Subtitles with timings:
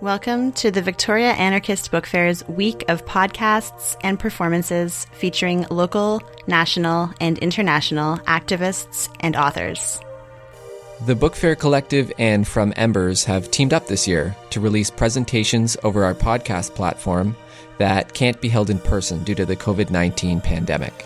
[0.00, 7.12] Welcome to the Victoria Anarchist Book Fair's week of podcasts and performances featuring local, national,
[7.20, 10.00] and international activists and authors.
[11.04, 15.76] The Book Fair Collective and From Embers have teamed up this year to release presentations
[15.84, 17.36] over our podcast platform
[17.76, 21.04] that can't be held in person due to the COVID 19 pandemic.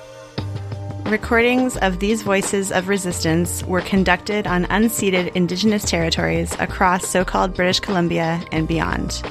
[1.06, 7.54] Recordings of these voices of resistance were conducted on unceded Indigenous territories across so called
[7.54, 9.22] British Columbia and beyond.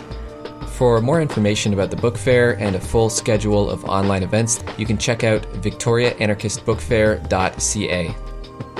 [0.67, 4.85] For more information about the book fair and a full schedule of online events, you
[4.85, 8.15] can check out victoriaanarchistbookfair.ca.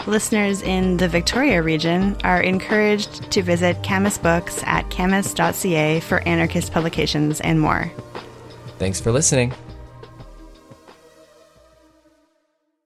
[0.06, 6.72] Listeners in the Victoria region are encouraged to visit Camas Books at camas.ca for anarchist
[6.72, 7.92] publications and more.
[8.78, 9.52] Thanks for listening.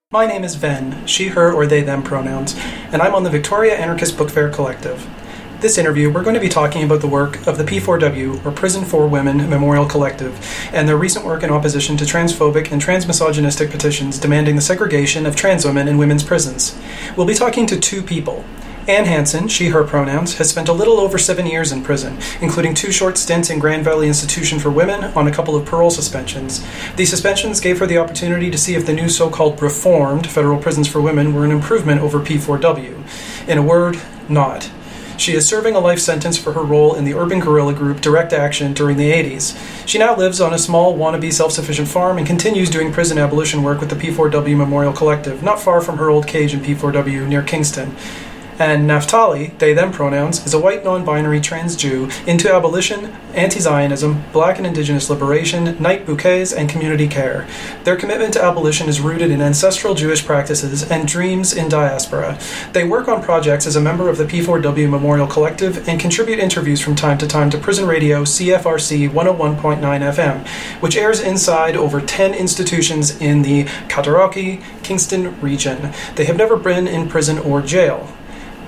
[0.09, 2.55] My name is Ven, she, her, or they, them pronouns,
[2.93, 5.05] and I'm on the Victoria Anarchist Book Fair Collective.
[5.59, 8.85] This interview, we're going to be talking about the work of the P4W, or Prison
[8.85, 10.39] for Women Memorial Collective,
[10.71, 15.35] and their recent work in opposition to transphobic and transmisogynistic petitions demanding the segregation of
[15.35, 16.80] trans women in women's prisons.
[17.17, 18.45] We'll be talking to two people.
[18.88, 22.73] Anne Hansen, she, her pronouns, has spent a little over seven years in prison, including
[22.73, 26.66] two short stints in Grand Valley Institution for Women on a couple of parole suspensions.
[26.95, 30.57] These suspensions gave her the opportunity to see if the new so called reformed federal
[30.57, 33.49] prisons for women were an improvement over P4W.
[33.49, 34.71] In a word, not.
[35.17, 38.31] She is serving a life sentence for her role in the urban guerrilla group Direct
[38.31, 39.57] Action during the 80s.
[39.85, 43.63] She now lives on a small wannabe self sufficient farm and continues doing prison abolition
[43.63, 47.41] work with the P4W Memorial Collective, not far from her old cage in P4W near
[47.41, 47.95] Kingston.
[48.59, 53.05] And Naftali, they them pronouns, is a white non binary trans Jew into abolition,
[53.36, 57.47] anti Zionism, black and indigenous liberation, night bouquets, and community care.
[57.83, 62.39] Their commitment to abolition is rooted in ancestral Jewish practices and dreams in diaspora.
[62.73, 66.81] They work on projects as a member of the P4W Memorial Collective and contribute interviews
[66.81, 70.47] from time to time to Prison Radio CFRC 101.9 FM,
[70.81, 75.94] which airs inside over 10 institutions in the Cataraqui, Kingston region.
[76.16, 78.16] They have never been in prison or jail.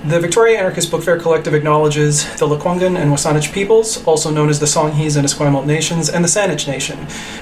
[0.02, 4.58] The Victoria Anarchist Book Fair Collective acknowledges the Lekwungen and Wasanich peoples, also known as
[4.58, 6.96] the Songhees and Esquimalt nations, and the Saanich Nation,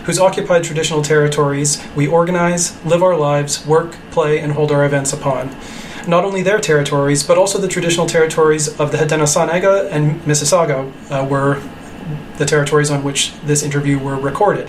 [0.07, 5.13] whose occupied traditional territories we organize, live our lives, work, play, and hold our events
[5.13, 5.55] upon.
[6.09, 11.25] Not only their territories, but also the traditional territories of the Haudenosaunee and Mississauga uh,
[11.25, 11.63] were
[12.39, 14.69] the territories on which this interview were recorded.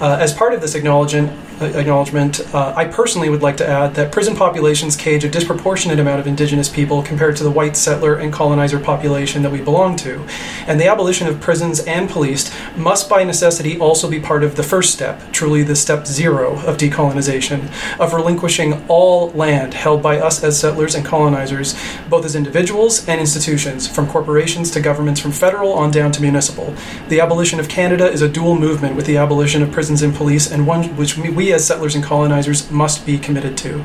[0.00, 1.30] Uh, as part of this acknowledgement,
[1.64, 6.20] acknowledgement, uh, I personally would like to add that prison populations cage a disproportionate amount
[6.20, 10.26] of indigenous people compared to the white settler and colonizer population that we belong to.
[10.66, 14.62] And the abolition of prisons and police must by necessity also be part of the
[14.62, 20.42] first step, truly the step zero of decolonization, of relinquishing all land held by us
[20.42, 21.74] as settlers and colonizers,
[22.08, 26.74] both as individuals and institutions, from corporations to governments from federal on down to municipal.
[27.08, 30.50] The abolition of Canada is a dual movement with the abolition of prisons and police,
[30.50, 33.84] and one which we as settlers and colonizers must be committed to.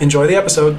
[0.00, 0.78] Enjoy the episode.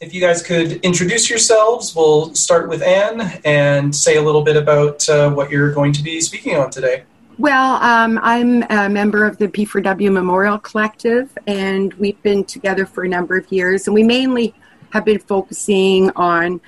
[0.00, 4.56] If you guys could introduce yourselves, we'll start with Anne and say a little bit
[4.56, 7.04] about uh, what you're going to be speaking on today.
[7.38, 13.04] Well, um, I'm a member of the P4W Memorial Collective, and we've been together for
[13.04, 14.54] a number of years, and we mainly
[14.90, 16.60] have been focusing on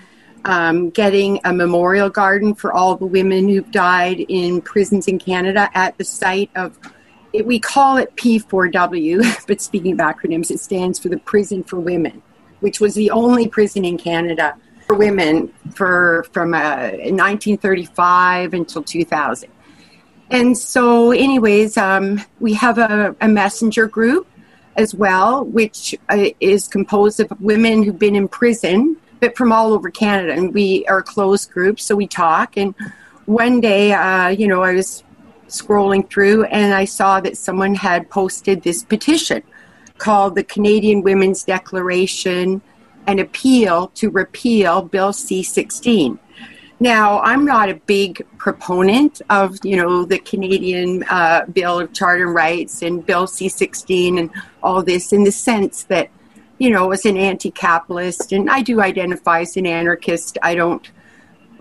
[0.45, 5.71] um, getting a memorial garden for all the women who've died in prisons in Canada
[5.75, 6.79] at the site of
[7.33, 11.79] it, we call it P4W, but speaking of acronyms, it stands for the Prison for
[11.79, 12.23] Women,
[12.61, 14.57] which was the only prison in Canada
[14.87, 19.51] for women for from uh, 1935 until 2000.
[20.31, 24.27] And so, anyways, um, we have a, a, messenger group
[24.77, 29.73] as well, which uh, is composed of women who've been in prison, but from all
[29.73, 30.35] over Canada.
[30.35, 32.59] And we are a closed group, so we talk.
[32.59, 32.75] And
[33.25, 35.03] one day, uh, you know, I was
[35.49, 39.43] scrolling through and I saw that someone had posted this petition
[39.99, 42.63] called the Canadian Women's Declaration
[43.09, 46.19] an appeal to repeal Bill C-16.
[46.79, 52.27] Now, I'm not a big proponent of, you know, the Canadian uh, Bill of Charter
[52.27, 54.31] and Rights and Bill C-16 and
[54.63, 56.11] all this in the sense that,
[56.59, 60.89] you know, as an anti-capitalist, and I do identify as an anarchist, I don't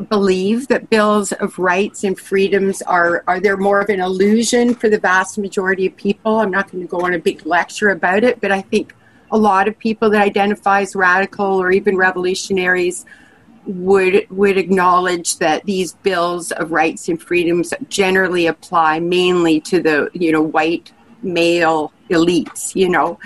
[0.09, 4.89] believe that bills of rights and freedoms are are there more of an illusion for
[4.89, 6.39] the vast majority of people?
[6.39, 8.93] I'm not going to go on a big lecture about it but i think
[9.31, 13.05] a lot of people that identify as radical or even revolutionaries
[13.65, 20.09] would would acknowledge that these bills of rights and freedoms generally apply mainly to the
[20.13, 20.91] you know white
[21.21, 23.19] male elites you know?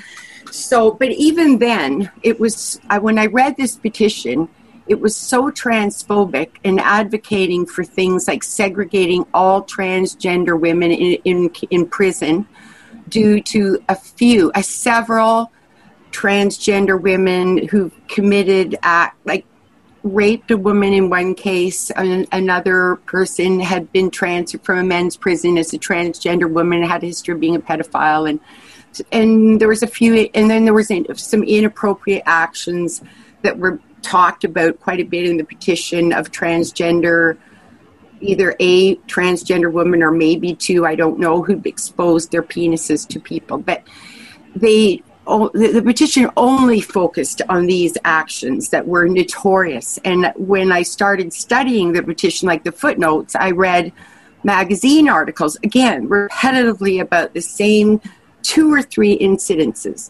[0.49, 4.49] So but even then it was I, when i read this petition
[4.91, 11.49] it was so transphobic and advocating for things like segregating all transgender women in, in,
[11.69, 12.45] in prison
[13.07, 15.49] due to a few, a several
[16.11, 19.45] transgender women who committed act like
[20.03, 21.89] raped a woman in one case.
[21.95, 27.05] another person had been transferred from a men's prison as a transgender woman, had a
[27.05, 28.41] history of being a pedophile, and
[29.13, 33.01] and there was a few, and then there was some inappropriate actions
[33.41, 37.37] that were talked about quite a bit in the petition of transgender
[38.21, 43.19] either a transgender woman or maybe two, I don't know, who exposed their penises to
[43.19, 43.57] people.
[43.57, 43.83] But
[44.55, 49.99] they the, petition only focused on these actions that were notorious.
[50.03, 53.93] And when I started studying the petition, like the footnotes, I read
[54.43, 58.01] magazine articles, again, repetitively about the same
[58.41, 60.09] two or three incidences.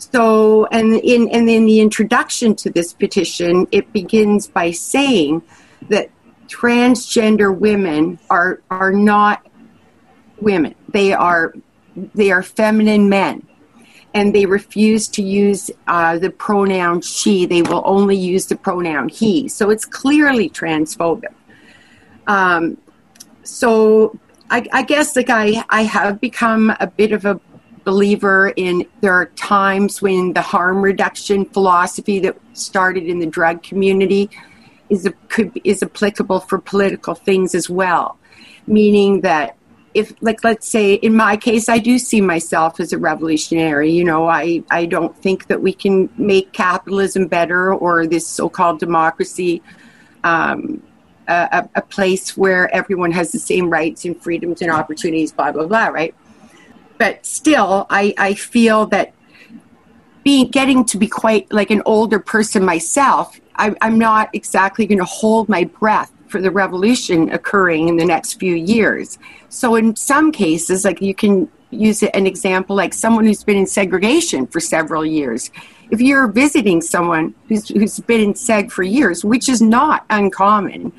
[0.00, 5.42] So, and in, and in the introduction to this petition, it begins by saying
[5.90, 6.10] that
[6.48, 9.46] transgender women are are not
[10.40, 10.74] women.
[10.88, 11.52] They are
[12.14, 13.46] they are feminine men,
[14.14, 17.44] and they refuse to use uh, the pronoun she.
[17.44, 19.48] They will only use the pronoun he.
[19.48, 21.34] So it's clearly transphobic.
[22.26, 22.78] Um,
[23.42, 24.18] so
[24.48, 27.38] I, I guess like I I have become a bit of a
[27.84, 33.62] believer in there are times when the harm reduction philosophy that started in the drug
[33.62, 34.30] community
[34.88, 38.18] is a, could is applicable for political things as well,
[38.66, 39.56] meaning that
[39.94, 43.90] if like let's say in my case I do see myself as a revolutionary.
[43.90, 48.78] You know I I don't think that we can make capitalism better or this so-called
[48.78, 49.62] democracy
[50.22, 50.82] um,
[51.28, 55.66] a, a place where everyone has the same rights and freedoms and opportunities blah blah
[55.66, 56.14] blah right
[57.00, 59.12] but still I I feel that
[60.22, 64.98] being getting to be quite like an older person myself I, I'm not exactly going
[64.98, 69.18] to hold my breath for the revolution occurring in the next few years.
[69.50, 73.66] So, in some cases, like you can use an example like someone who's been in
[73.66, 75.50] segregation for several years.
[75.90, 80.92] If you're visiting someone who's, who's been in seg for years, which is not uncommon,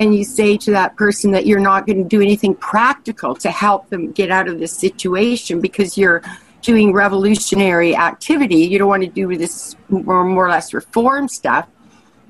[0.00, 3.50] and you say to that person that you're not going to do anything practical to
[3.50, 6.22] help them get out of this situation because you're
[6.62, 11.68] doing revolutionary activity, you don't want to do this more, more or less reform stuff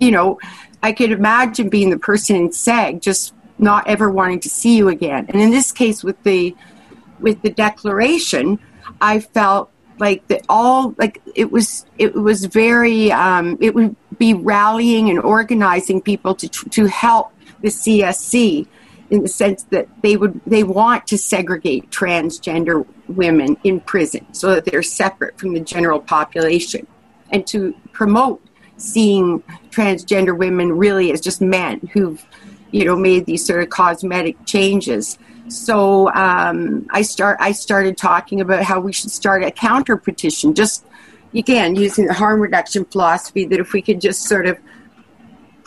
[0.01, 0.41] you know,
[0.83, 4.89] I could imagine being the person in SEG just not ever wanting to see you
[4.89, 5.27] again.
[5.29, 6.57] And in this case, with the
[7.21, 8.59] with the declaration,
[9.01, 14.33] I felt like that all like it was it was very um, it would be
[14.33, 18.67] rallying and organizing people to to help the CSC
[19.11, 24.55] in the sense that they would they want to segregate transgender women in prison so
[24.55, 26.87] that they're separate from the general population
[27.31, 28.41] and to promote
[28.77, 32.25] seeing transgender women really as just men who've
[32.71, 35.19] you know made these sort of cosmetic changes.
[35.49, 40.55] So um, i start i started talking about how we should start a counter petition
[40.55, 40.85] just
[41.35, 44.57] again using the harm reduction philosophy that if we could just sort of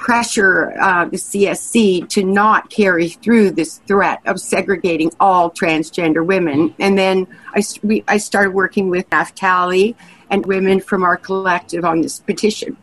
[0.04, 6.76] pressure uh, the csc to not carry through this threat of segregating all transgender women
[6.80, 9.96] and then i, we, I started working with naftali
[10.30, 12.76] and women from our collective on this petition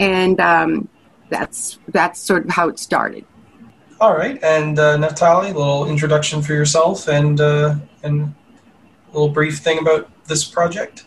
[0.00, 0.88] and um,
[1.28, 3.24] that's that's sort of how it started.
[4.00, 8.34] All right, and uh, Naftali, a little introduction for yourself and uh, and
[9.08, 11.06] a little brief thing about this project.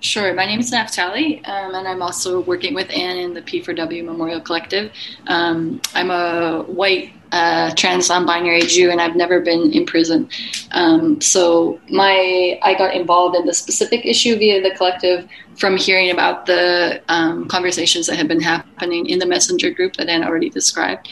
[0.00, 0.32] Sure.
[0.32, 4.40] My name is Naftali, um, and I'm also working with Anne in the P4W Memorial
[4.40, 4.90] Collective.
[5.26, 10.30] Um, I'm a white uh, trans non-binary Jew, and I've never been in prison.
[10.72, 16.10] Um, so my I got involved in the specific issue via the collective from hearing
[16.10, 20.48] about the um, conversations that had been happening in the messenger group that Anne already
[20.48, 21.10] described.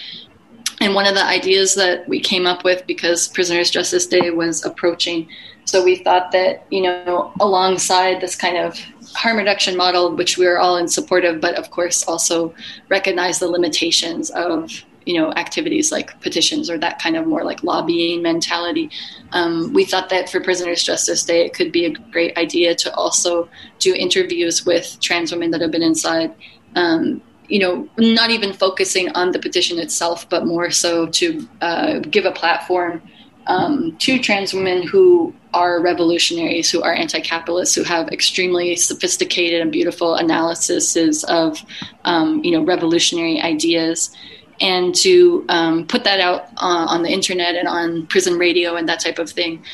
[0.80, 4.64] And one of the ideas that we came up with because Prisoners Justice Day was
[4.64, 5.28] approaching
[5.68, 8.78] so we thought that, you know, alongside this kind of
[9.14, 12.54] harm reduction model, which we are all in support of, but of course also
[12.88, 14.70] recognize the limitations of,
[15.04, 18.90] you know, activities like petitions or that kind of more like lobbying mentality.
[19.32, 22.94] Um, we thought that for Prisoners Justice Day, it could be a great idea to
[22.94, 23.46] also
[23.78, 26.34] do interviews with trans women that have been inside.
[26.76, 31.98] Um, you know, not even focusing on the petition itself, but more so to uh,
[32.00, 33.02] give a platform
[33.48, 39.62] um, to trans women who are revolutionaries, who are anti capitalists, who have extremely sophisticated
[39.62, 41.64] and beautiful analyses of,
[42.04, 44.14] um, you know, revolutionary ideas.
[44.60, 48.88] And to um, put that out uh, on the internet and on prison radio and
[48.88, 49.64] that type of thing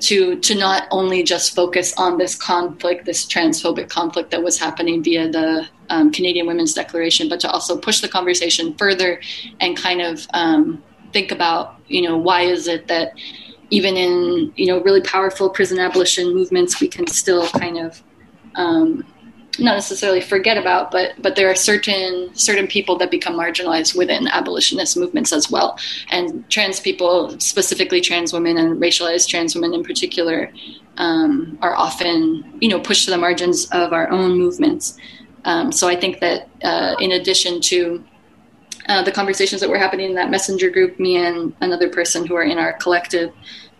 [0.00, 5.02] to to not only just focus on this conflict, this transphobic conflict that was happening
[5.02, 9.20] via the um, Canadian Women's Declaration, but to also push the conversation further
[9.60, 13.12] and kind of um, think about, you know, why is it that
[13.70, 18.02] even in you know really powerful prison abolition movements, we can still kind of
[18.54, 19.04] um,
[19.58, 24.28] not necessarily forget about, but but there are certain certain people that become marginalized within
[24.28, 25.78] abolitionist movements as well,
[26.10, 30.52] and trans people, specifically trans women and racialized trans women in particular,
[30.96, 34.98] um, are often you know pushed to the margins of our own movements.
[35.44, 38.04] Um, so I think that uh, in addition to
[38.88, 42.34] uh, the conversations that were happening in that messenger group, me and another person who
[42.34, 43.32] are in our collective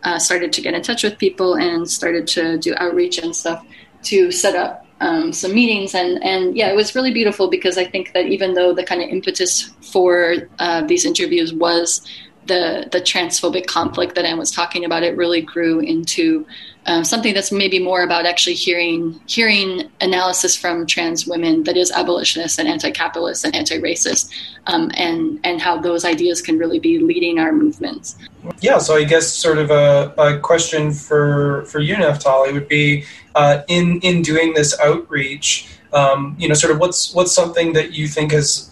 [0.04, 3.64] uh, started to get in touch with people and started to do outreach and stuff
[4.02, 5.95] to set up um, some meetings.
[5.95, 9.03] And and yeah it was really beautiful because i think that even though the kind
[9.03, 12.07] of impetus for uh, these interviews was
[12.47, 16.47] the the transphobic conflict that Anne was talking about, it really grew into
[16.87, 21.90] um, something that's maybe more about actually hearing hearing analysis from trans women that is
[21.90, 24.31] abolitionist and anti-capitalist and anti-racist,
[24.66, 28.16] um, and and how those ideas can really be leading our movements.
[28.61, 33.05] Yeah, so I guess sort of a, a question for for you, Naftali, would be
[33.35, 35.69] uh, in in doing this outreach.
[35.93, 38.71] Um, you know, sort of what's what's something that you think is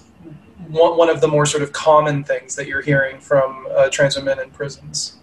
[0.74, 4.40] one, of the more sort of common things that you're hearing from uh, trans women
[4.40, 5.16] in prisons?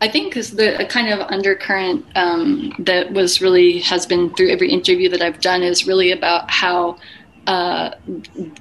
[0.00, 4.70] I think is the kind of undercurrent um, that was really has been through every
[4.70, 6.98] interview that I've done is really about how
[7.46, 7.90] uh,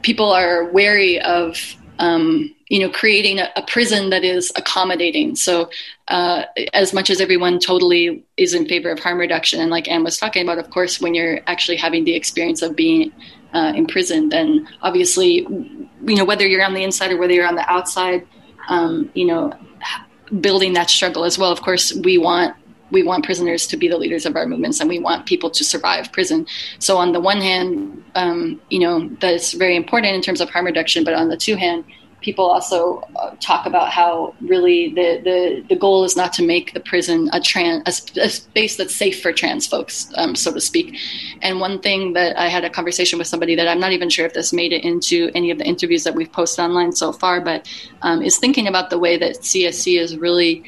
[0.02, 1.58] people are wary of
[2.00, 5.36] um, you know creating a, a, prison that is accommodating.
[5.36, 5.70] So
[6.08, 10.04] uh, as much as everyone totally is in favor of harm reduction, and like Anne
[10.04, 13.12] was talking about, of course, when you're actually having the experience of being
[13.54, 15.46] uh, imprisoned, then obviously
[16.06, 18.25] you know whether you're on the inside or whether you're on the outside
[18.70, 19.54] um, you know
[20.42, 21.51] building that struggle as well.
[21.51, 22.56] Of course we want
[22.92, 25.63] we want prisoners to be the leaders of our movements and we want people to
[25.63, 26.46] survive prison.
[26.77, 30.65] So on the one hand um, you know that's very important in terms of harm
[30.65, 31.86] reduction but on the two hand
[32.24, 36.74] people also uh, talk about how really the, the, the goal is not to make
[36.74, 40.62] the prison a, trans, a, a space that's safe for trans folks, um, so to
[40.62, 40.98] speak.
[41.42, 44.25] And one thing that I had a conversation with somebody that I'm not even sure
[44.25, 47.42] if this made it into any of the interviews that we've posted online so far,
[47.42, 47.68] but
[48.01, 50.63] um, is thinking about the way that CSC is really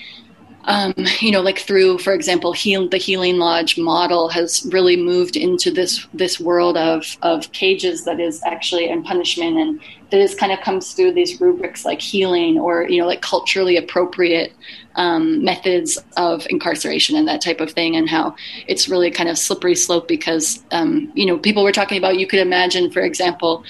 [0.66, 5.36] um, you know, like through, for example, heal, the Healing Lodge model has really moved
[5.36, 9.80] into this this world of of cages that is actually and punishment, and
[10.10, 13.78] that is kind of comes through these rubrics like healing or you know like culturally
[13.78, 14.54] appropriate
[14.96, 18.36] um, methods of incarceration and that type of thing, and how
[18.68, 22.26] it's really kind of slippery slope because um, you know people were talking about you
[22.26, 23.64] could imagine, for example,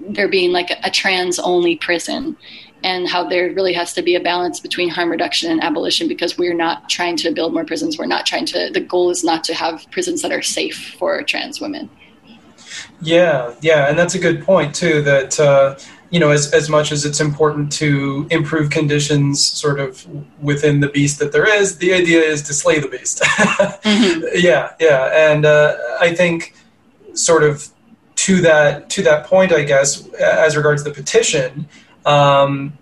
[0.00, 2.36] there being like a, a trans only prison
[2.84, 6.36] and how there really has to be a balance between harm reduction and abolition because
[6.38, 7.98] we're not trying to build more prisons.
[7.98, 11.22] We're not trying to, the goal is not to have prisons that are safe for
[11.22, 11.88] trans women.
[13.00, 15.02] Yeah, yeah, and that's a good point too.
[15.02, 15.76] That uh,
[16.10, 20.06] you know, as as much as it's important to improve conditions, sort of
[20.40, 23.20] within the beast that there is, the idea is to slay the beast.
[23.22, 24.24] mm-hmm.
[24.34, 26.54] Yeah, yeah, and uh, I think
[27.14, 27.68] sort of
[28.16, 31.66] to that to that point, I guess, as regards the petition,
[32.04, 32.76] um,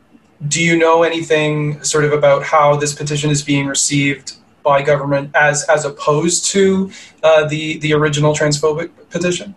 [0.46, 5.30] do you know anything sort of about how this petition is being received by government
[5.34, 6.90] as as opposed to
[7.22, 9.54] uh, the the original transphobic petition?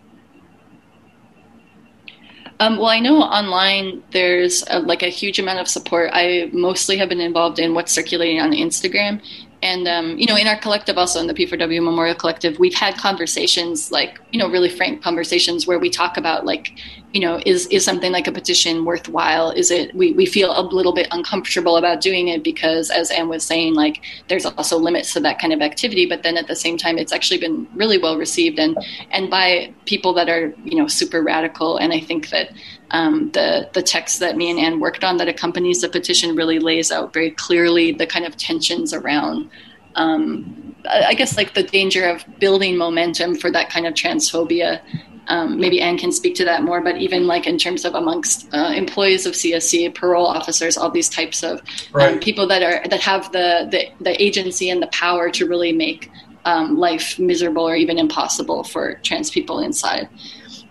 [2.60, 6.10] Um, well, I know online there's a, like a huge amount of support.
[6.12, 9.20] I mostly have been involved in what's circulating on Instagram,
[9.64, 12.96] and um, you know in our collective also in the p4w memorial collective we've had
[12.98, 16.72] conversations like you know really frank conversations where we talk about like
[17.14, 20.60] you know is is something like a petition worthwhile is it we, we feel a
[20.60, 25.14] little bit uncomfortable about doing it because as anne was saying like there's also limits
[25.14, 27.96] to that kind of activity but then at the same time it's actually been really
[27.96, 28.76] well received and
[29.10, 32.50] and by people that are you know super radical and i think that
[32.90, 36.60] um, the the text that me and Anne worked on that accompanies the petition really
[36.60, 39.50] lays out very clearly the kind of tensions around.
[39.96, 44.80] Um, I guess like the danger of building momentum for that kind of transphobia.
[45.28, 48.52] Um, maybe Anne can speak to that more, but even like in terms of amongst
[48.52, 51.62] uh, employees of CSC, parole officers, all these types of
[51.94, 55.72] um, people that are that have the, the, the agency and the power to really
[55.72, 56.10] make
[56.44, 60.08] um, life miserable or even impossible for trans people inside.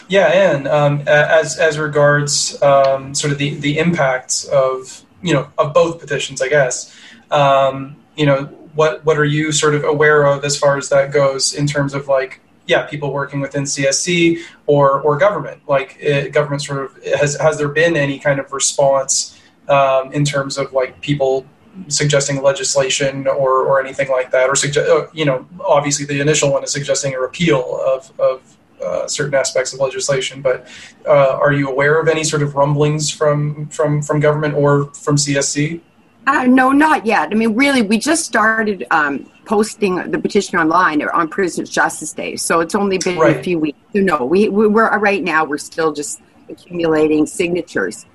[0.07, 5.49] Yeah, and um, as as regards um, sort of the the impacts of you know
[5.57, 6.95] of both petitions, I guess.
[7.31, 11.11] Um, you know, what what are you sort of aware of as far as that
[11.11, 16.31] goes in terms of like yeah, people working within CSC or or government, like it,
[16.31, 19.39] government sort of has has there been any kind of response
[19.69, 21.45] um, in terms of like people
[21.87, 26.51] suggesting legislation or, or anything like that, or suggest, uh, you know, obviously the initial
[26.51, 30.41] one is suggesting a repeal of, of uh, certain aspects of legislation.
[30.41, 30.67] But
[31.07, 35.15] uh, are you aware of any sort of rumblings from from from government or from
[35.15, 35.81] CSC?
[36.25, 37.29] Uh, no, not yet.
[37.31, 42.37] I mean, really, we just started um, posting the petition online on Prisoners Justice Day,
[42.37, 43.37] so it's only been right.
[43.37, 43.77] a few weeks.
[43.93, 48.05] So no, we we're right now we're still just accumulating signatures.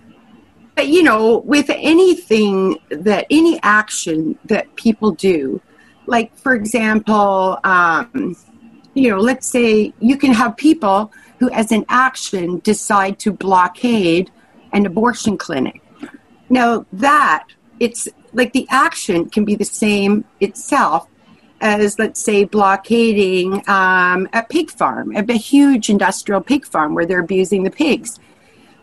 [0.75, 5.61] But you know, with anything that any action that people do,
[6.07, 8.37] like for example, um,
[8.95, 14.31] you know, let's say you can have people who, as an action, decide to blockade
[14.73, 15.83] an abortion clinic.
[16.49, 17.49] Now that
[17.81, 21.09] it's like the action can be the same itself
[21.61, 27.07] as let's say blockading um, a pig farm a, a huge industrial pig farm where
[27.07, 28.19] they're abusing the pigs.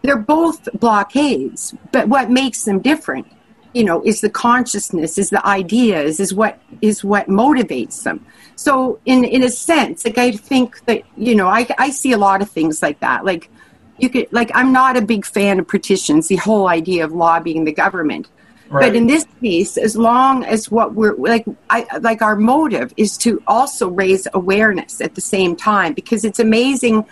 [0.02, 3.28] They're both blockades but what makes them different
[3.74, 8.26] you know is the consciousness is the ideas is what is what motivates them.
[8.56, 12.18] So in in a sense like i think that you know i i see a
[12.18, 13.26] lot of things like that.
[13.26, 13.50] Like
[13.98, 17.64] you could like i'm not a big fan of petitions the whole idea of lobbying
[17.64, 18.28] the government
[18.70, 18.88] Right.
[18.88, 23.18] But in this case, as long as what we're like, I like our motive is
[23.20, 27.06] to also raise awareness at the same time because it's amazing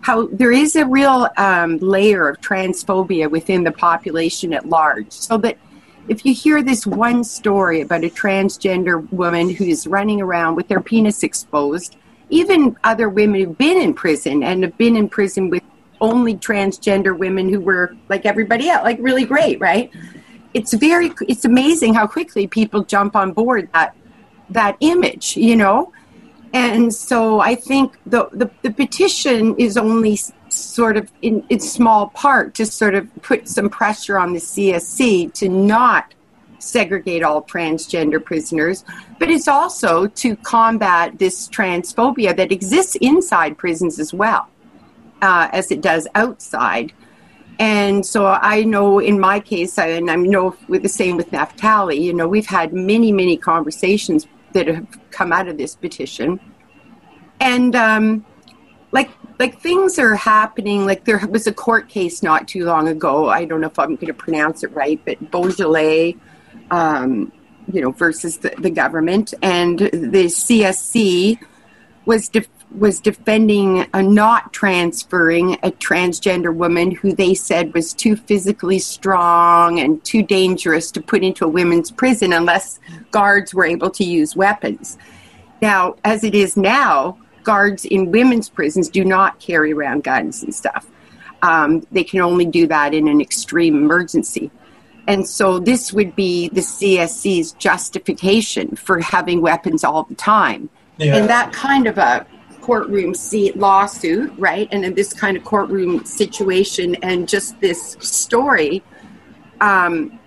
[0.00, 5.10] how there is a real um, layer of transphobia within the population at large.
[5.10, 5.58] So that
[6.08, 10.80] if you hear this one story about a transgender woman who's running around with their
[10.80, 11.96] penis exposed,
[12.30, 15.62] even other women who've been in prison and have been in prison with
[16.00, 19.90] only transgender women who were like everybody else, like really great, right?
[20.54, 23.94] It's very it's amazing how quickly people jump on board that
[24.50, 25.92] that image you know?
[26.54, 32.08] And so i think the the, the petition is only sort of in its small
[32.08, 36.14] part to sort of put some pressure on the csc to not
[36.58, 38.84] segregate all transgender prisoners
[39.18, 44.48] but it's also to combat this transphobia that exists inside prisons as well
[45.22, 46.92] uh, as it does outside
[47.58, 52.00] and so I know in my case, and I know with the same with Naftali,
[52.00, 56.38] you know, we've had many, many conversations that have come out of this petition.
[57.40, 58.24] And um,
[58.92, 60.86] like like things are happening.
[60.86, 63.28] Like there was a court case not too long ago.
[63.28, 66.16] I don't know if I'm going to pronounce it right, but Beaujolais,
[66.70, 67.32] um,
[67.72, 71.38] you know, versus the, the government, and the CSC
[72.06, 72.28] was
[72.76, 79.80] was defending a not transferring a transgender woman who they said was too physically strong
[79.80, 82.78] and too dangerous to put into a women's prison unless
[83.10, 84.98] guards were able to use weapons.
[85.62, 90.54] Now, as it is now, guards in women's prisons do not carry around guns and
[90.54, 90.86] stuff.
[91.42, 94.50] Um, they can only do that in an extreme emergency.
[95.06, 100.68] And so this would be the CSC's justification for having weapons all the time.
[100.98, 101.16] Yeah.
[101.16, 102.26] And that kind of a
[102.68, 104.68] courtroom seat lawsuit, right?
[104.72, 108.82] And in this kind of courtroom situation and just this story
[109.62, 110.20] um,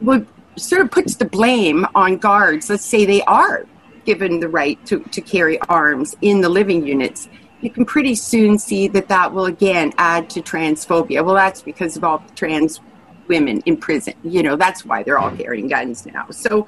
[0.00, 0.26] would
[0.56, 2.70] sort of puts the blame on guards.
[2.70, 3.66] Let's say they are
[4.06, 7.28] given the right to, to carry arms in the living units.
[7.60, 11.22] You can pretty soon see that that will again add to transphobia.
[11.22, 12.80] Well, that's because of all the trans
[13.28, 14.14] women in prison.
[14.22, 16.30] You know, that's why they're all carrying guns now.
[16.30, 16.66] So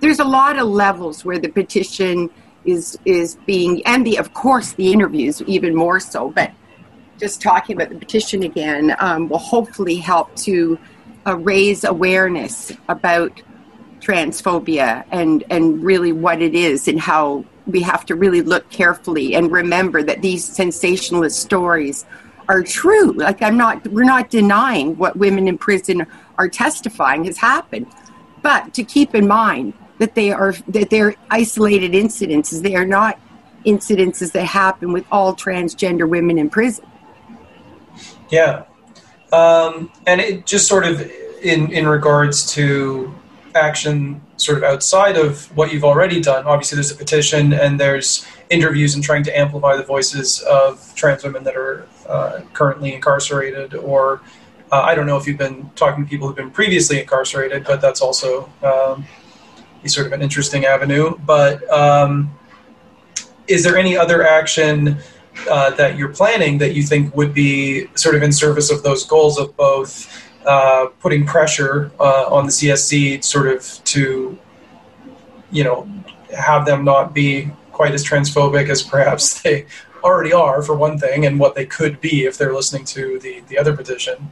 [0.00, 2.28] there's a lot of levels where the petition
[2.68, 6.52] is is being and the of course the interviews even more so but
[7.18, 10.78] just talking about the petition again um, will hopefully help to
[11.26, 13.42] uh, raise awareness about
[14.00, 19.34] transphobia and and really what it is and how we have to really look carefully
[19.34, 22.06] and remember that these sensationalist stories
[22.48, 23.12] are true.
[23.12, 26.06] Like i'm not we're not denying what women in prison
[26.38, 27.86] are testifying has happened.
[28.42, 32.62] But to keep in mind that they are that they're isolated incidences.
[32.62, 33.18] They are not
[33.66, 36.86] incidences that happen with all transgender women in prison.
[38.30, 38.64] Yeah,
[39.32, 41.00] um, and it just sort of
[41.42, 43.14] in in regards to
[43.54, 46.46] action sort of outside of what you've already done.
[46.46, 51.24] Obviously, there's a petition and there's interviews and trying to amplify the voices of trans
[51.24, 54.20] women that are uh, currently incarcerated or
[54.70, 57.80] uh, I don't know if you've been talking to people who've been previously incarcerated, but
[57.80, 59.06] that's also um,
[59.82, 61.16] be sort of an interesting avenue.
[61.18, 62.34] But um,
[63.46, 64.98] is there any other action
[65.50, 69.04] uh, that you're planning that you think would be sort of in service of those
[69.04, 74.38] goals of both uh, putting pressure uh, on the CSC, sort of to,
[75.50, 75.88] you know,
[76.36, 79.66] have them not be quite as transphobic as perhaps they
[80.02, 83.40] already are, for one thing, and what they could be if they're listening to the
[83.48, 84.30] the other petition.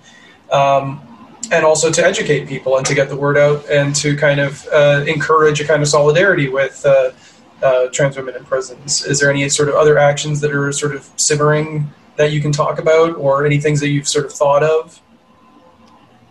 [0.51, 1.16] Um,
[1.53, 4.67] and also to educate people and to get the word out and to kind of
[4.73, 7.13] uh, encourage a kind of solidarity with uh,
[7.63, 9.05] uh, trans women in prisons.
[9.05, 12.53] Is there any sort of other actions that are sort of simmering that you can
[12.53, 15.01] talk about, or any things that you've sort of thought of?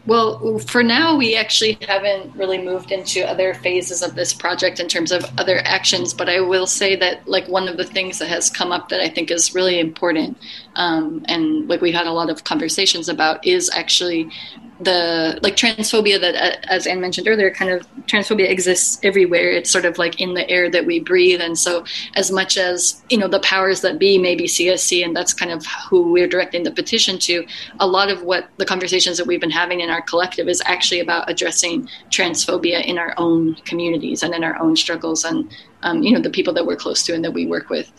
[0.07, 4.87] Well, for now, we actually haven't really moved into other phases of this project in
[4.87, 6.13] terms of other actions.
[6.13, 9.01] But I will say that, like, one of the things that has come up that
[9.01, 10.37] I think is really important,
[10.75, 14.29] um, and like we've had a lot of conversations about, is actually
[14.79, 19.49] the like transphobia that as anne mentioned earlier kind of transphobia exists everywhere.
[19.49, 21.41] It's sort of like in the air that we breathe.
[21.41, 21.85] And so
[22.15, 25.65] as much as you know the powers that be maybe csc and that's kind of
[25.89, 27.45] who we're directing the petition to
[27.79, 30.99] a lot of what the conversations that we've been having in our collective is actually
[30.99, 35.49] about addressing transphobia in our own communities and in our own struggles and
[35.83, 37.91] um, you know the people that we're close to and that we work with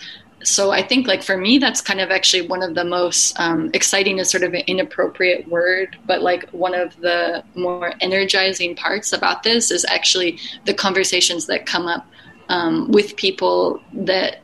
[0.47, 3.69] so I think like for me that's kind of actually one of the most um,
[3.75, 9.13] exciting is sort of an inappropriate word, but like one of the more energizing parts
[9.13, 12.07] about this is actually the conversations that come up
[12.49, 14.39] um, with people that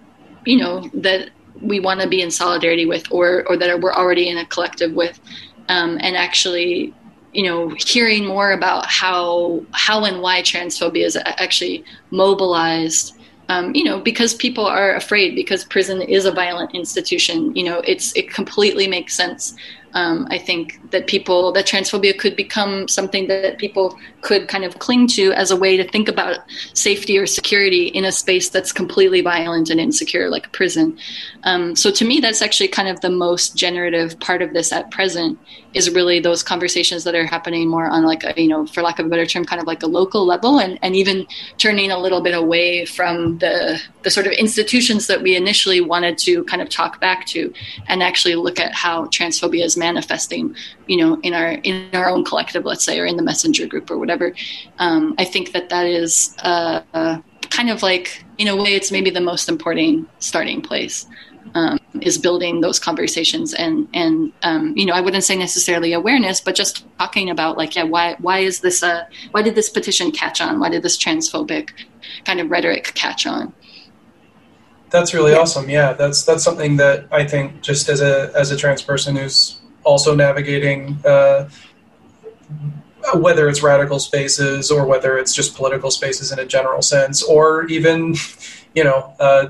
[0.44, 4.28] you know that we want to be in solidarity with or or that we're already
[4.28, 5.20] in a collective with,
[5.68, 6.92] um, and actually
[7.32, 13.16] you know hearing more about how how and why transphobia is actually mobilized
[13.52, 17.54] um, you know, because people are afraid because prison is a violent institution.
[17.58, 19.54] You know, it's it completely makes sense
[19.94, 24.78] um, I think that people that transphobia could become something that people could kind of
[24.78, 26.38] cling to as a way to think about
[26.74, 30.96] safety or security in a space that's completely violent and insecure, like a prison.
[31.42, 34.90] Um, so to me, that's actually kind of the most generative part of this at
[34.90, 35.38] present
[35.74, 38.98] is really those conversations that are happening more on like a, you know, for lack
[38.98, 41.26] of a better term, kind of like a local level, and and even
[41.58, 46.18] turning a little bit away from the the sort of institutions that we initially wanted
[46.18, 47.52] to kind of talk back to,
[47.86, 50.54] and actually look at how transphobia is manifesting,
[50.86, 53.90] you know, in our in our own collective, let's say, or in the messenger group
[53.90, 54.34] or whatever.
[54.78, 58.90] Um, I think that that is uh, uh, kind of like, in a way, it's
[58.90, 61.06] maybe the most important starting place.
[61.54, 66.40] Um, is building those conversations and and um, you know I wouldn't say necessarily awareness,
[66.40, 70.12] but just talking about like yeah why why is this a why did this petition
[70.12, 70.60] catch on?
[70.60, 71.70] Why did this transphobic
[72.24, 73.52] kind of rhetoric catch on?
[74.90, 75.38] That's really yeah.
[75.38, 75.68] awesome.
[75.68, 79.58] Yeah, that's that's something that I think just as a as a trans person who's
[79.84, 81.48] also navigating uh,
[83.14, 87.64] whether it's radical spaces or whether it's just political spaces in a general sense, or
[87.66, 88.14] even,
[88.74, 89.48] you know, uh,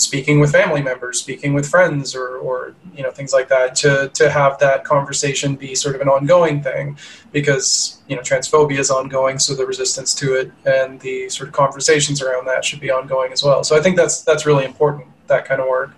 [0.00, 3.74] speaking with family members, speaking with friends, or, or you know things like that.
[3.76, 6.98] To to have that conversation be sort of an ongoing thing,
[7.32, 11.54] because you know transphobia is ongoing, so the resistance to it and the sort of
[11.54, 13.62] conversations around that should be ongoing as well.
[13.62, 15.08] So I think that's that's really important.
[15.26, 15.94] That kind of work.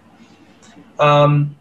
[0.99, 1.57] Um,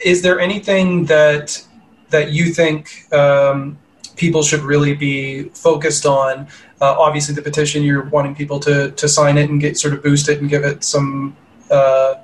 [0.00, 1.64] is there anything that
[2.10, 3.78] that you think um,
[4.16, 6.46] people should really be focused on?
[6.80, 10.02] Uh, obviously, the petition you're wanting people to to sign it and get sort of
[10.02, 11.36] boost it and give it some
[11.70, 12.14] uh,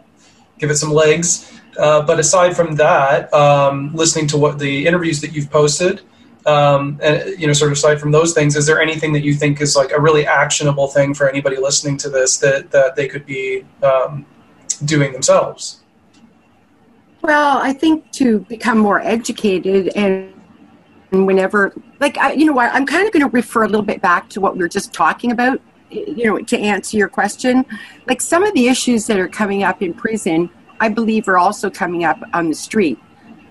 [0.59, 1.53] give it some legs.
[1.79, 6.03] Uh, but aside from that, um, listening to what the interviews that you've posted,
[6.47, 9.35] um, and you know, sort of aside from those things, is there anything that you
[9.35, 13.09] think is like a really actionable thing for anybody listening to this that that they
[13.09, 14.27] could be um,
[14.85, 15.80] doing themselves?
[17.23, 20.33] Well, I think to become more educated and
[21.11, 24.01] whenever, like, I, you know what, I'm kind of going to refer a little bit
[24.01, 27.67] back to what we were just talking about, you know, to answer your question.
[28.07, 31.69] Like, some of the issues that are coming up in prison, I believe, are also
[31.69, 32.99] coming up on the street.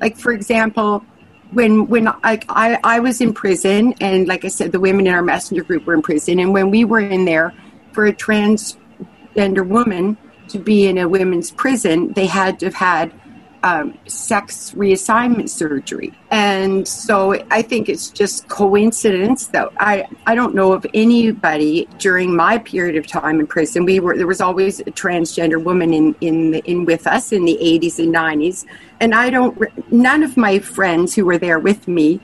[0.01, 1.03] Like, for example,
[1.51, 5.13] when when I, I, I was in prison, and like I said, the women in
[5.13, 7.53] our messenger group were in prison, and when we were in there
[7.91, 13.18] for a transgender woman to be in a women's prison, they had to have had
[13.63, 16.13] um, sex reassignment surgery.
[16.31, 22.35] And so I think it's just coincidence that I, I don't know of anybody during
[22.35, 23.85] my period of time in prison.
[23.85, 27.45] We were there was always a transgender woman in in the, in with us in
[27.45, 28.65] the 80s and 90s,
[28.99, 29.57] and I don't
[29.91, 32.19] none of my friends who were there with me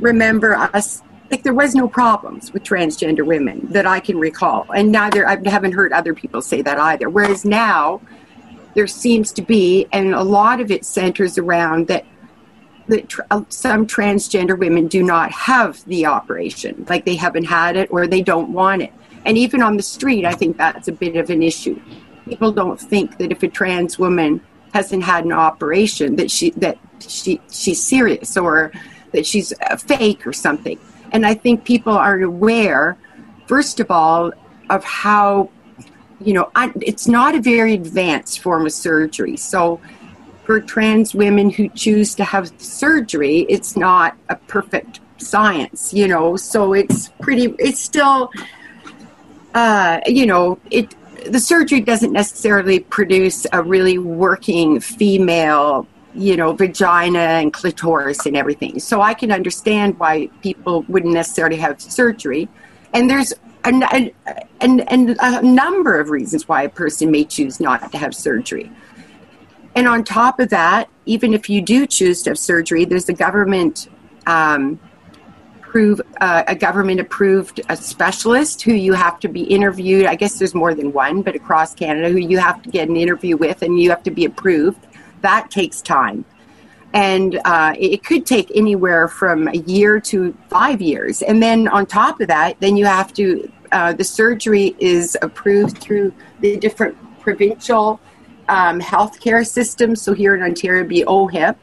[0.00, 4.92] remember us like there was no problems with transgender women that I can recall, and
[4.92, 7.08] neither I haven't heard other people say that either.
[7.08, 8.00] Whereas now
[8.76, 12.04] there seems to be, and a lot of it centers around that
[12.88, 17.74] that tr- uh, some transgender women do not have the operation, like they haven't had
[17.74, 18.92] it or they don't want it.
[19.24, 21.80] And even on the street, I think that's a bit of an issue.
[22.26, 24.40] People don't think that if a trans woman
[24.72, 28.72] hasn't had an operation, that she that she she's serious or
[29.12, 30.78] that she's a fake or something.
[31.12, 32.98] And I think people aren't aware,
[33.46, 34.32] first of all,
[34.68, 35.50] of how
[36.20, 39.36] you know, I, it's not a very advanced form of surgery.
[39.36, 39.80] So,
[40.44, 46.36] for trans women who choose to have surgery, it's not a perfect science, you know.
[46.36, 47.54] So it's pretty.
[47.58, 48.30] It's still,
[49.54, 50.94] uh, you know, it.
[51.30, 58.36] The surgery doesn't necessarily produce a really working female, you know, vagina and clitoris and
[58.36, 58.78] everything.
[58.78, 62.48] So I can understand why people wouldn't necessarily have surgery.
[62.94, 63.32] And there's
[63.66, 64.12] and,
[64.60, 68.70] and, and a number of reasons why a person may choose not to have surgery.
[69.74, 73.12] And on top of that, even if you do choose to have surgery, there's a
[73.12, 73.88] government
[74.26, 74.80] um,
[75.60, 80.06] prove uh, a government approved a specialist who you have to be interviewed.
[80.06, 82.96] I guess there's more than one, but across Canada, who you have to get an
[82.96, 84.86] interview with, and you have to be approved.
[85.20, 86.24] That takes time,
[86.94, 91.20] and uh, it could take anywhere from a year to five years.
[91.20, 95.78] And then on top of that, then you have to uh, the surgery is approved
[95.78, 98.00] through the different provincial
[98.48, 100.02] um, healthcare systems.
[100.02, 101.56] So here in Ontario, be OHIP.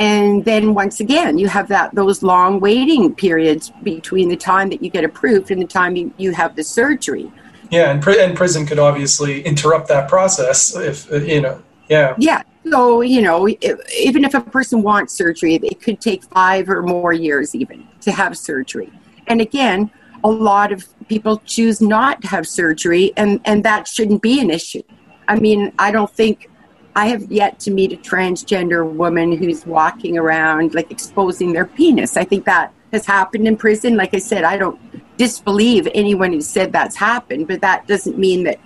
[0.00, 4.82] And then once again, you have that those long waiting periods between the time that
[4.82, 7.30] you get approved and the time you, you have the surgery.
[7.70, 12.14] Yeah, and, pr- and prison could obviously interrupt that process if, you know, yeah.
[12.18, 12.42] Yeah.
[12.66, 16.82] So, you know, if, even if a person wants surgery, it could take five or
[16.82, 18.90] more years even to have surgery.
[19.26, 19.90] And again,
[20.24, 24.50] a lot of people choose not to have surgery, and, and that shouldn't be an
[24.50, 24.82] issue.
[25.28, 26.50] I mean, I don't think
[26.96, 32.16] I have yet to meet a transgender woman who's walking around like exposing their penis.
[32.16, 33.96] I think that has happened in prison.
[33.96, 34.78] Like I said, I don't
[35.16, 38.60] disbelieve anyone who said that's happened, but that doesn't mean that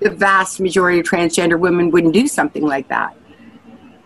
[0.00, 3.16] the vast majority of transgender women wouldn't do something like that.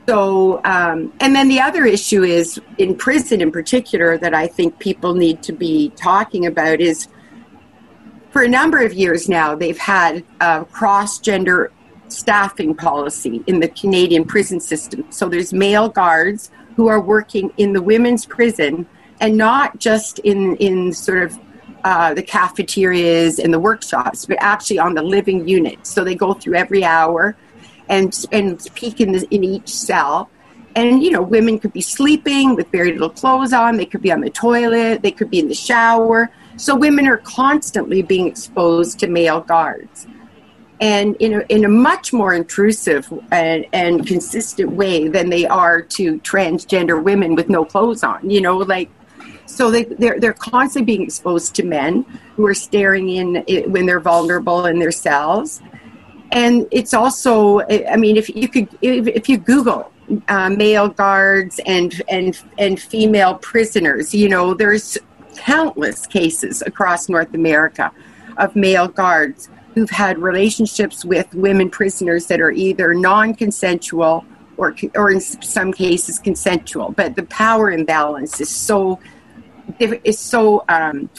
[0.09, 4.79] So, um, and then the other issue is in prison in particular that I think
[4.79, 7.09] people need to be talking about is
[8.37, 11.73] for a number of years now, they've had a cross gender
[12.09, 15.07] staffing policy in the Canadian prison system.
[15.09, 18.87] So there's male guards who are working in the women's prison
[19.23, 21.39] and not just in, in sort of
[21.83, 25.87] uh, the cafeterias and the workshops, but actually on the living unit.
[25.87, 27.39] So they go through every hour
[27.89, 30.29] and and peek in, the, in each cell.
[30.75, 33.79] And you know, women could be sleeping with very little clothes on.
[33.79, 35.01] They could be on the toilet.
[35.01, 36.31] They could be in the shower.
[36.57, 40.07] So women are constantly being exposed to male guards,
[40.81, 45.81] and in a, in a much more intrusive and, and consistent way than they are
[45.83, 48.29] to transgender women with no clothes on.
[48.29, 48.91] You know, like
[49.47, 52.03] so they, they're, they're constantly being exposed to men
[52.35, 53.37] who are staring in
[53.71, 55.63] when they're vulnerable in their cells
[56.33, 59.91] and it's also i mean if you could if, if you google
[60.29, 64.99] uh, male guards and and and female prisoners you know there's
[65.37, 67.93] countless cases across north america
[68.39, 74.25] of male guards who've had relationships with women prisoners that are either non-consensual
[74.57, 78.99] or or in some cases consensual but the power imbalance is so
[80.05, 81.11] is so um,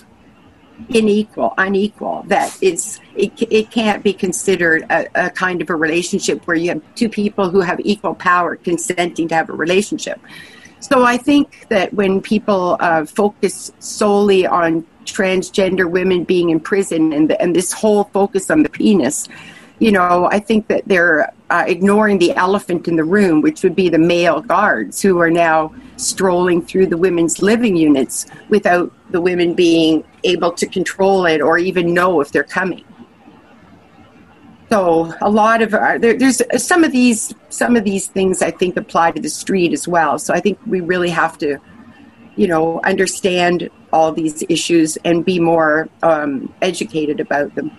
[0.89, 6.45] unequal, unequal, that it's, it, it can't be considered a, a kind of a relationship
[6.45, 10.19] where you have two people who have equal power consenting to have a relationship.
[10.79, 17.13] So I think that when people uh, focus solely on transgender women being in prison
[17.13, 19.27] and, the, and this whole focus on the penis,
[19.79, 23.75] you know, I think that they're uh, ignoring the elephant in the room, which would
[23.75, 29.21] be the male guards who are now strolling through the women's living units without the
[29.21, 32.83] women being able to control it or even know if they're coming.
[34.69, 38.51] So a lot of uh, there, there's some of these some of these things I
[38.51, 40.19] think apply to the street as well.
[40.19, 41.57] So I think we really have to,
[42.35, 47.71] you know, understand all these issues and be more um, educated about them.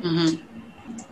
[0.00, 0.42] Mm-hmm.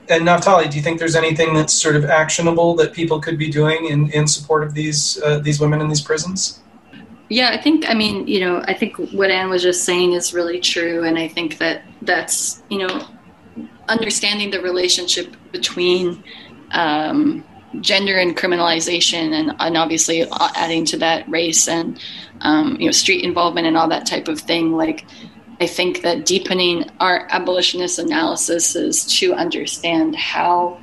[0.09, 3.49] And Naftali, do you think there's anything that's sort of actionable that people could be
[3.49, 6.61] doing in, in support of these uh, these women in these prisons?
[7.29, 10.35] Yeah, I think I mean you know I think what Anne was just saying is
[10.35, 13.07] really true, and I think that that's you know
[13.89, 16.23] understanding the relationship between
[16.73, 17.45] um,
[17.81, 20.25] gender and criminalization, and, and obviously
[20.57, 22.01] adding to that race and
[22.41, 24.73] um, you know street involvement and all that type of thing.
[24.73, 25.05] Like
[25.61, 30.81] I think that deepening our abolitionist analysis is to understand how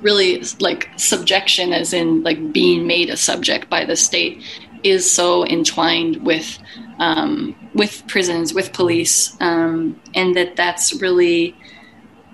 [0.00, 4.42] really like subjection as in like being made a subject by the state
[4.82, 6.58] is so entwined with
[6.98, 11.56] um, with prisons, with police, um, and that that's really,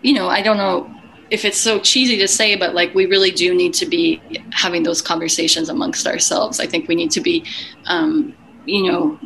[0.07, 0.89] you know, I don't know
[1.31, 4.85] if it's so cheesy to say, but like we really do need to be having
[4.85, 6.61] those conversations amongst ourselves.
[6.61, 7.45] I think we need to be,
[7.87, 8.33] um,
[8.67, 9.19] you know,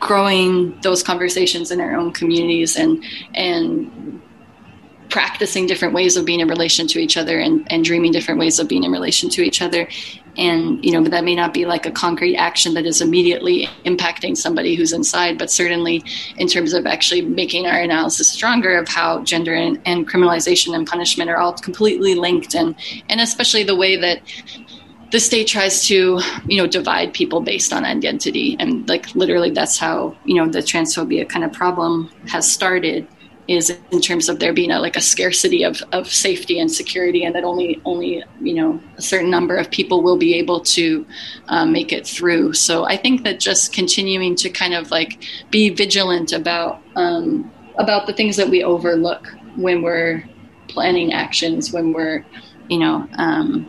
[0.00, 4.22] growing those conversations in our own communities and and
[5.10, 8.58] practicing different ways of being in relation to each other and, and dreaming different ways
[8.58, 9.86] of being in relation to each other
[10.36, 14.36] and you know that may not be like a concrete action that is immediately impacting
[14.36, 16.02] somebody who's inside but certainly
[16.36, 20.86] in terms of actually making our analysis stronger of how gender and, and criminalization and
[20.86, 22.74] punishment are all completely linked and
[23.08, 24.22] and especially the way that
[25.12, 28.56] the state tries to you know divide people based on identity.
[28.58, 33.06] And like literally that's how you know the transphobia kind of problem has started
[33.48, 37.24] is in terms of there being a, like a scarcity of, of safety and security
[37.24, 41.04] and that only only you know a certain number of people will be able to
[41.48, 42.52] um, make it through.
[42.52, 48.06] So i think that just continuing to kind of like be vigilant about um, about
[48.06, 49.26] the things that we overlook
[49.56, 50.24] when we're
[50.68, 52.24] planning actions when we're
[52.68, 53.68] you know um,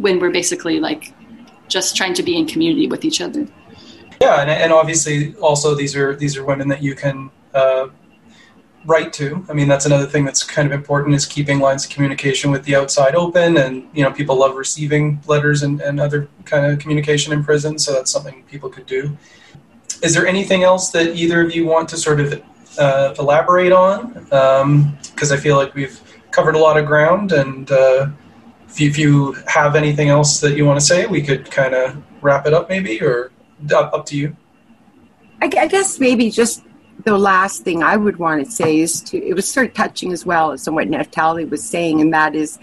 [0.00, 1.12] when we're basically like
[1.68, 3.46] just trying to be in community with each other.
[4.20, 7.88] Yeah and, and obviously also these are these are women that you can uh,
[8.88, 9.44] write to.
[9.50, 12.64] I mean, that's another thing that's kind of important is keeping lines of communication with
[12.64, 13.58] the outside open.
[13.58, 17.78] And, you know, people love receiving letters and, and other kind of communication in prison.
[17.78, 19.16] So that's something people could do.
[20.02, 22.42] Is there anything else that either of you want to sort of
[22.78, 24.14] uh, elaborate on?
[24.14, 24.62] Because
[25.30, 27.32] um, I feel like we've covered a lot of ground.
[27.32, 28.08] And uh,
[28.68, 31.74] if, you, if you have anything else that you want to say, we could kind
[31.74, 33.32] of wrap it up maybe, or
[33.74, 34.34] up, up to you.
[35.40, 36.64] I guess maybe just
[37.04, 40.12] the last thing I would want to say is to it was sort of touching
[40.12, 42.58] as well as what Naftali was saying, and that is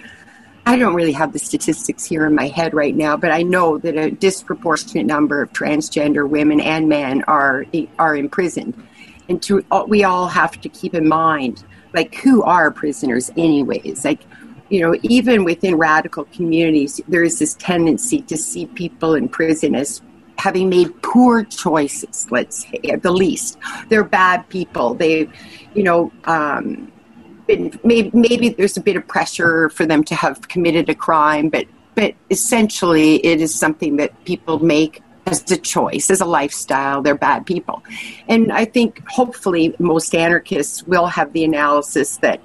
[0.65, 3.78] I don't really have the statistics here in my head right now, but I know
[3.78, 7.65] that a disproportionate number of transgender women and men are
[8.00, 8.76] are imprisoned,
[9.30, 14.04] and to uh, we all have to keep in mind like who are prisoners anyways?
[14.04, 14.21] Like
[14.69, 19.76] you know even within radical communities there is this tendency to see people in prison
[19.76, 20.02] as
[20.38, 23.58] having made poor choices, let's say, at the least.
[23.89, 24.93] They're bad people.
[24.93, 25.30] They,
[25.74, 26.91] you know, um,
[27.48, 31.50] been, maybe, maybe there's a bit of pressure for them to have committed a crime,
[31.50, 37.02] but, but essentially it is something that people make as a choice, as a lifestyle.
[37.02, 37.84] They're bad people.
[38.28, 42.41] And I think hopefully most anarchists will have the analysis that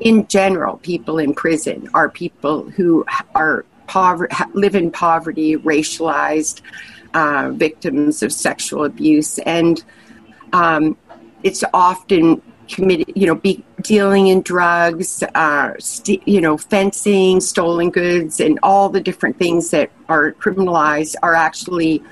[0.00, 3.64] in general, people in prison are people who are
[4.54, 6.62] live in poverty, racialized,
[7.14, 9.82] uh, victims of sexual abuse, and
[10.52, 10.96] um,
[11.42, 17.90] it's often committed, you know, be dealing in drugs, uh, st- you know, fencing, stolen
[17.90, 22.02] goods, and all the different things that are criminalized are actually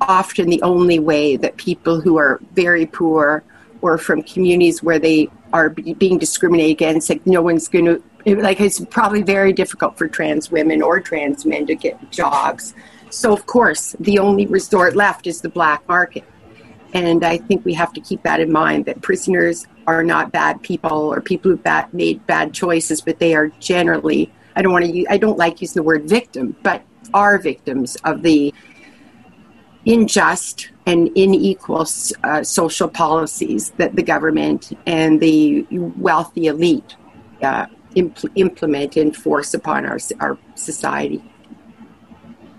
[0.00, 3.42] often the only way that people who are very poor
[3.80, 8.60] or from communities where they are being discriminated against, like no one's going to, like
[8.60, 12.74] it's probably very difficult for trans women or trans men to get jobs
[13.14, 16.24] so, of course, the only resort left is the black market.
[16.94, 20.62] And I think we have to keep that in mind that prisoners are not bad
[20.62, 24.84] people or people who bad, made bad choices, but they are generally, I don't want
[24.86, 26.82] to I don't like using the word victim, but
[27.12, 28.52] are victims of the
[29.86, 31.86] unjust and unequal
[32.24, 36.96] uh, social policies that the government and the wealthy elite
[37.42, 41.22] uh, impl- implement and force upon our, our society.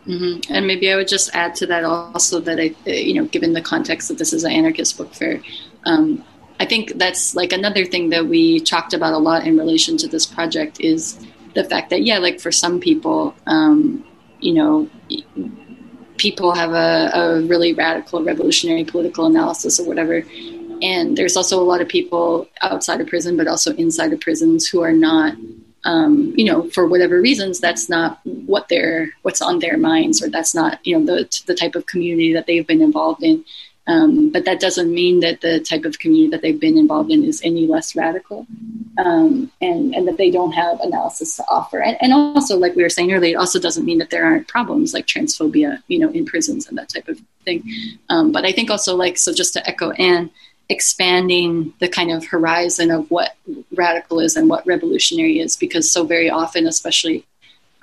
[0.08, 0.54] Mm-hmm.
[0.54, 3.62] And maybe I would just add to that also that I, you know, given the
[3.62, 5.42] context that this is an anarchist book fair,
[5.86, 6.24] um,
[6.60, 10.08] I think that's like another thing that we talked about a lot in relation to
[10.08, 11.20] this project is
[11.54, 14.06] the fact that yeah, like for some people, um,
[14.40, 14.90] you know,
[16.18, 20.24] people have a, a really radical revolutionary political analysis or whatever,
[20.82, 24.68] and there's also a lot of people outside of prison, but also inside of prisons
[24.68, 25.36] who are not
[25.86, 30.30] um, you know, for whatever reasons, that's not what they're what's on their minds, or
[30.30, 33.46] that's not you know the the type of community that they've been involved in.
[33.88, 37.24] Um, but that doesn't mean that the type of community that they've been involved in
[37.24, 38.48] is any less radical,
[38.98, 41.84] um, and and that they don't have analysis to offer.
[41.84, 44.48] And, and also, like we were saying earlier, it also doesn't mean that there aren't
[44.48, 47.64] problems like transphobia, you know, in prisons and that type of thing.
[48.10, 50.32] Um, but I think also, like, so just to echo Anne,
[50.70, 53.36] expanding the kind of horizon of what
[53.76, 57.26] radical is and what revolutionary is, because so very often, especially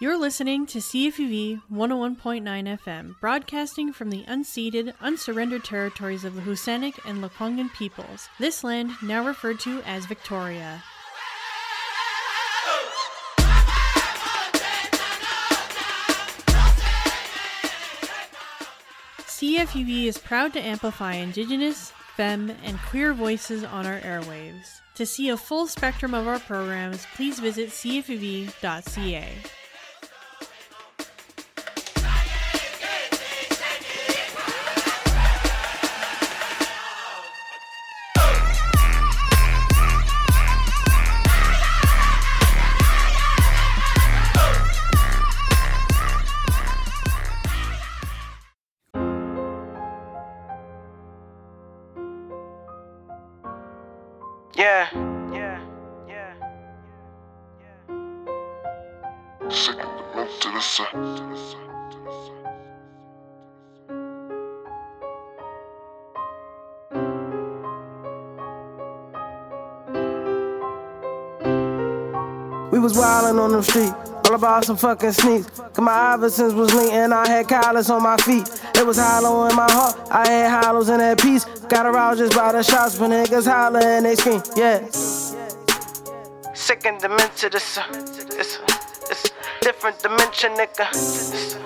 [0.00, 6.98] You're listening to CFUV 101.9 FM, broadcasting from the unceded, unsurrendered territories of the W̱SÁNEĆ
[7.04, 10.82] and Lekwungen peoples, this land now referred to as Victoria.
[19.18, 24.80] CFUV is proud to amplify Indigenous, femme, and queer voices on our airwaves.
[24.96, 29.28] To see a full spectrum of our programs, please visit cfuv.ca.
[54.56, 54.88] Yeah,
[55.34, 55.60] yeah,
[56.08, 56.32] yeah,
[59.48, 61.56] the the the the.
[72.72, 73.92] We was wildin' on them street,
[74.24, 75.48] all about some fucking sneaks.
[75.50, 78.48] Cause my Iversons was linked and I had collars on my feet.
[78.78, 81.44] It was hollow in my heart, I had hollows in that piece.
[81.68, 84.86] Got aroused just by the shots when niggas holler and they scream, yeah.
[86.84, 88.64] And demented, it's a, it's a,
[89.10, 91.65] it's a different dimension, nigga.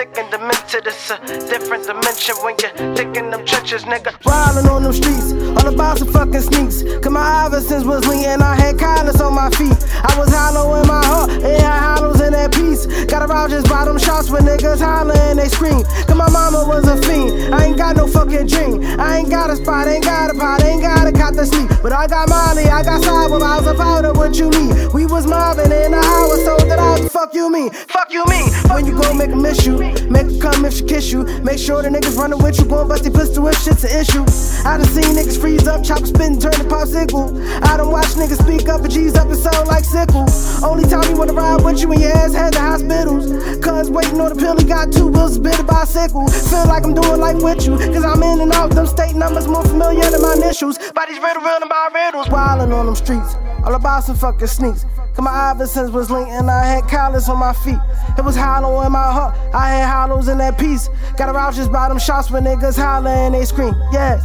[0.00, 1.18] Sick and demented, it's a
[1.50, 4.16] different dimension when you're digging them trenches, nigga.
[4.24, 6.82] Wildin' on them streets, all about some fucking sneaks.
[7.02, 9.76] Cause my Iversons was lean and I had collars on my feet.
[10.00, 12.86] I was hollow in my heart, it had hollows in that piece.
[13.12, 15.84] Got aroused just by them shots when niggas holler and they scream.
[16.08, 18.82] Cause my mama was a fiend, I ain't got no fucking dream.
[18.98, 21.68] I ain't got a spot, ain't got a pot, ain't got a cot to sleep.
[21.82, 24.94] But I got Molly, I got cyber, I was a powder, what you need?
[24.94, 28.24] We was mobbing in the hour, so that I was fuck you mean, fuck you
[28.26, 28.48] mean.
[28.70, 29.78] When you go make a miss you,
[30.10, 31.24] make her come if she kiss you.
[31.42, 34.24] Make sure the niggas running with you, gon' bust their pistol if shit's an issue.
[34.66, 37.36] I done seen niggas freeze up, chopper spin, turn to popsicle.
[37.62, 40.26] I done watch niggas speak up and G's up and sound like sickle.
[40.62, 43.26] Only time you wanna ride with you when your ass had the hospitals.
[43.64, 46.28] Cause waiting on the pill, he got two bills, bit a bicycle.
[46.28, 49.46] Feel like I'm doing life with you, cause I'm in and out them state numbers
[49.46, 50.78] more familiar than my initials.
[50.92, 52.26] Bodies riddle, real and my riddles.
[52.28, 53.34] Wildin' on them streets,
[53.64, 54.84] all about some fucking sneaks.
[55.14, 57.78] Cause my Iversons was linked and I had collars on my feet.
[58.16, 60.88] It was hollow in my heart, I had hollows in that piece.
[61.16, 64.18] Got aroused just by them shots when niggas holler and they scream, yeah.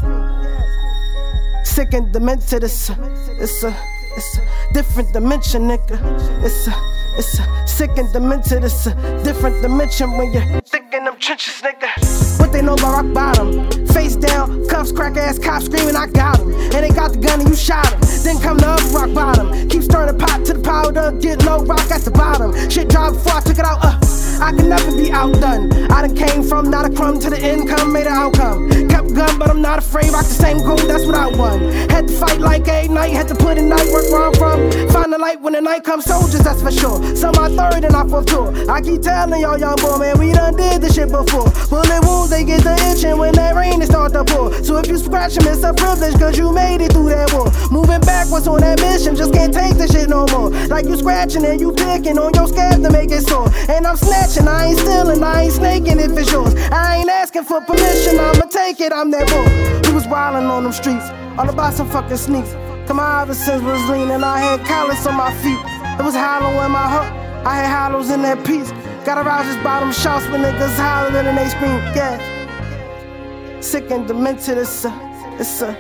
[1.64, 2.98] Sick and demented, it's a,
[3.40, 3.76] it's a,
[4.16, 6.00] it's a different dimension, nigga.
[6.44, 8.94] It's a, it's a sick and demented, it's a
[9.24, 12.40] different dimension when you're thick in them trenches, nigga.
[12.40, 13.70] What they know rock bottom?
[13.88, 16.54] Face down, cuffs, crack ass cops screaming, I got him.
[16.54, 18.00] And they got the gun and you shot him.
[18.24, 19.70] Then come the other rock bottom.
[19.70, 22.54] Keep stirring the pot to the powder, get low, rock at the bottom.
[22.70, 24.25] Shit dropped before I took it out, uh.
[24.42, 25.72] I can never be outdone.
[25.92, 28.70] I done came from not a crumb to the income, made an outcome.
[28.90, 30.12] Kept gun, but I'm not afraid.
[30.12, 31.60] Rock the same gold, that's what I won.
[31.90, 34.90] Had to fight like a night, had to put in night work where I'm from.
[34.90, 37.16] Find the light when the night comes, soldiers, that's for sure.
[37.16, 38.54] Some are third and I fourth tour.
[38.70, 41.50] I keep telling y'all, young boy, man, we done did this shit before.
[41.70, 44.54] Bullet wounds, they get the itching when that rain they start to pour.
[44.64, 47.52] So if you scratch them, it's a privilege, cause you made it through that war.
[47.72, 50.50] Moving backwards on that mission, just can't take this shit no more.
[50.68, 53.50] Like you scratching and you picking on your scab to make it sore.
[53.70, 56.56] And I'm snatching, I ain't stealing, I ain't snaking if it's yours.
[56.72, 59.90] I ain't asking for permission, I'ma take it, I'm that boy.
[59.90, 61.06] We was wildin' on them streets,
[61.38, 62.52] all about some fucking sneaks.
[62.88, 65.60] Come my Iversons was lean and I had collars on my feet.
[66.00, 67.12] It was hollow in my heart,
[67.46, 68.72] I had hollows in that piece.
[69.06, 73.62] Got aroused just by them shots when niggas hollering and they scream, yeah.
[73.62, 74.92] Sick and demented, it's a,
[75.40, 75.74] it's a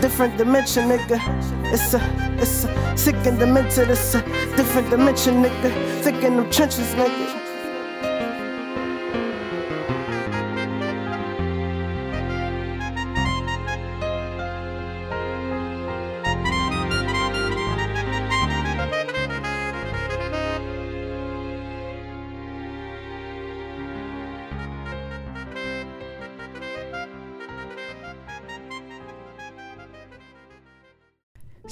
[0.00, 1.18] different dimension, nigga.
[1.72, 2.00] It's a,
[2.38, 4.22] it's a sick and demented, it's a
[4.56, 6.02] different dimension, nigga.
[6.02, 7.37] Thick in them trenches, nigga.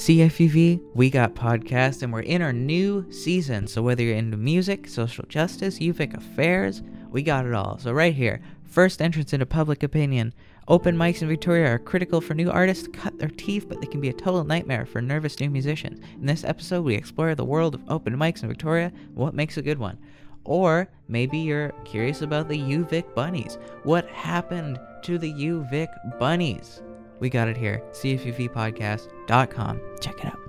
[0.06, 3.66] CFUV, we got podcast, and we're in our new season.
[3.66, 7.76] So whether you're into music, social justice, UVic affairs, we got it all.
[7.78, 10.32] So right here, first entrance into public opinion.
[10.68, 13.88] Open mics in Victoria are critical for new artists to cut their teeth, but they
[13.88, 15.98] can be a total nightmare for nervous new musicians.
[16.20, 19.62] In this episode, we explore the world of open mics in Victoria what makes a
[19.62, 19.98] good one.
[20.44, 23.58] Or maybe you're curious about the UVic bunnies.
[23.82, 25.88] What happened to the UVic
[26.20, 26.80] bunnies?
[27.18, 27.82] We got it here.
[27.92, 29.80] CFUVpodcast.com.
[30.00, 30.45] Check it out.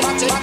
[0.00, 0.41] Watch it,